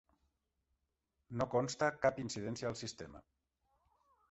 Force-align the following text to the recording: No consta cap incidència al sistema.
No 1.41 1.47
consta 1.57 1.91
cap 2.07 2.19
incidència 2.25 2.71
al 2.73 2.81
sistema. 2.83 3.25